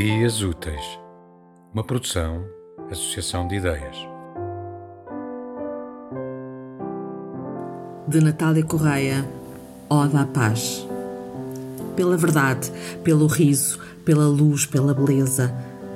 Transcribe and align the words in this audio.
Ideias 0.00 0.42
Úteis, 0.42 1.00
uma 1.74 1.82
produção, 1.82 2.44
associação 2.88 3.48
de 3.48 3.56
ideias. 3.56 3.96
De 8.06 8.20
Natália 8.20 8.62
Correia, 8.62 9.28
Oda 9.90 10.20
à 10.20 10.24
Paz. 10.24 10.86
Pela 11.96 12.16
verdade, 12.16 12.70
pelo 13.02 13.26
riso, 13.26 13.80
pela 14.04 14.28
luz, 14.28 14.64
pela 14.66 14.94
beleza, 14.94 15.52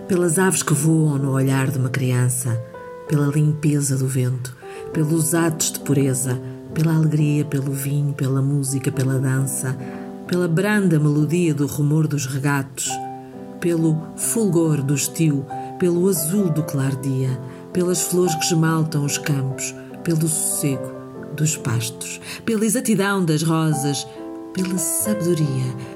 pelas 0.08 0.36
aves 0.36 0.64
que 0.64 0.74
voam 0.74 1.16
no 1.16 1.30
olhar 1.30 1.70
de 1.70 1.78
uma 1.78 1.88
criança, 1.88 2.60
pela 3.06 3.28
limpeza 3.28 3.96
do 3.96 4.08
vento, 4.08 4.56
pelos 4.92 5.32
atos 5.32 5.70
de 5.70 5.78
pureza, 5.78 6.42
pela 6.74 6.96
alegria, 6.96 7.44
pelo 7.44 7.70
vinho, 7.70 8.12
pela 8.12 8.42
música, 8.42 8.90
pela 8.90 9.20
dança, 9.20 9.78
pela 10.26 10.48
branda 10.48 10.98
melodia 10.98 11.54
do 11.54 11.68
rumor 11.68 12.08
dos 12.08 12.26
regatos 12.26 12.90
pelo 13.62 13.96
fulgor 14.16 14.82
do 14.82 14.92
estio, 14.92 15.46
pelo 15.78 16.08
azul 16.08 16.50
do 16.50 16.64
claro-dia, 16.64 17.30
pelas 17.72 18.02
flores 18.02 18.34
que 18.34 18.44
esmaltam 18.46 19.04
os 19.04 19.16
campos, 19.18 19.72
pelo 20.02 20.28
sossego 20.28 20.92
dos 21.36 21.56
pastos, 21.56 22.20
pela 22.44 22.66
exatidão 22.66 23.24
das 23.24 23.44
rosas, 23.44 24.04
pela 24.52 24.76
sabedoria, 24.76 25.46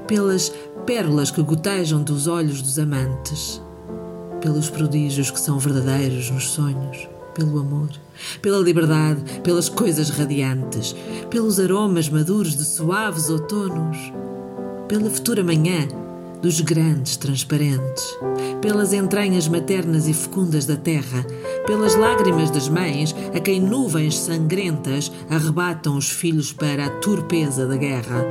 pelas 0.06 0.52
pérolas 0.86 1.32
que 1.32 1.42
gotejam 1.42 2.04
dos 2.04 2.28
olhos 2.28 2.62
dos 2.62 2.78
amantes, 2.78 3.60
pelos 4.40 4.70
prodígios 4.70 5.32
que 5.32 5.40
são 5.40 5.58
verdadeiros 5.58 6.30
nos 6.30 6.48
sonhos, 6.48 7.08
pelo 7.34 7.58
amor, 7.58 7.90
pela 8.40 8.62
liberdade, 8.62 9.40
pelas 9.42 9.68
coisas 9.68 10.08
radiantes, 10.08 10.94
pelos 11.28 11.58
aromas 11.58 12.08
maduros 12.08 12.56
de 12.56 12.64
suaves 12.64 13.28
outonos, 13.28 14.12
pela 14.86 15.10
futura 15.10 15.42
manhã 15.42 15.88
dos 16.46 16.60
grandes 16.60 17.16
transparentes, 17.16 18.04
pelas 18.62 18.92
entranhas 18.92 19.48
maternas 19.48 20.06
e 20.06 20.14
fecundas 20.14 20.64
da 20.64 20.76
terra, 20.76 21.26
pelas 21.66 21.96
lágrimas 21.96 22.52
das 22.52 22.68
mães 22.68 23.12
a 23.34 23.40
quem 23.40 23.58
nuvens 23.58 24.16
sangrentas 24.16 25.10
arrebatam 25.28 25.96
os 25.96 26.08
filhos 26.08 26.52
para 26.52 26.86
a 26.86 26.90
turpeza 27.00 27.66
da 27.66 27.76
guerra. 27.76 28.24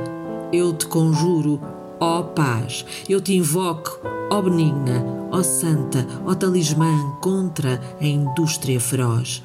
Eu 0.50 0.72
te 0.72 0.86
conjuro, 0.86 1.60
ó 2.00 2.22
paz, 2.22 2.86
eu 3.06 3.20
te 3.20 3.36
invoco, 3.36 4.00
ó 4.30 4.40
benigna, 4.40 5.04
ó 5.30 5.42
santa, 5.42 6.06
ó 6.24 6.34
talismã 6.34 6.90
contra 7.20 7.78
a 8.00 8.06
indústria 8.06 8.80
feroz. 8.80 9.42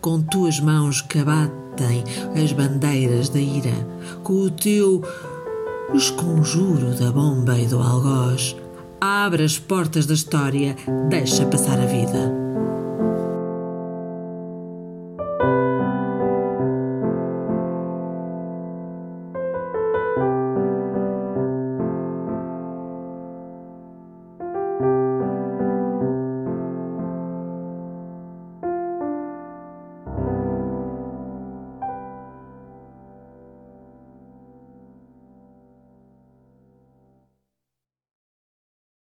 Com 0.00 0.22
tuas 0.22 0.58
mãos 0.60 1.02
que 1.02 1.18
abatem 1.18 2.02
as 2.42 2.52
bandeiras 2.52 3.28
da 3.28 3.38
ira, 3.38 3.86
com 4.22 4.32
o 4.32 4.50
teu 4.50 5.02
os 5.92 6.10
conjuro 6.10 6.94
da 6.94 7.10
bomba 7.12 7.58
e 7.58 7.66
do 7.66 7.78
algoz. 7.78 8.56
Abre 9.00 9.44
as 9.44 9.58
portas 9.58 10.06
da 10.06 10.14
história, 10.14 10.76
deixa 11.08 11.44
passar 11.46 11.78
a 11.78 11.86
vida. 11.86 12.32